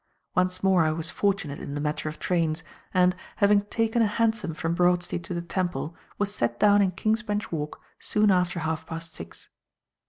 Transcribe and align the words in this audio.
Once 0.33 0.63
more 0.63 0.83
I 0.83 0.91
was 0.91 1.11
fortunate 1.11 1.59
in 1.59 1.75
the 1.75 1.79
matter 1.79 2.09
of 2.09 2.17
trains, 2.17 2.63
and, 2.91 3.15
having 3.35 3.61
taken 3.65 4.01
a 4.01 4.07
hansom 4.07 4.55
from 4.55 4.73
Broad 4.73 5.03
Street 5.03 5.23
to 5.25 5.35
the 5.35 5.43
Temple, 5.43 5.95
was 6.17 6.33
set 6.33 6.59
down 6.59 6.81
in 6.81 6.89
King's 6.89 7.21
Bench 7.21 7.51
Walk 7.51 7.79
soon 7.99 8.31
after 8.31 8.61
half 8.61 8.87
past 8.87 9.13
six. 9.13 9.49